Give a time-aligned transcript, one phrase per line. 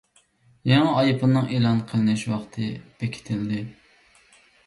[0.69, 2.69] يېڭى ئايفوننىڭ ئېلان قىلىنىش ۋاقتى
[3.03, 3.63] بېكىتىلدى.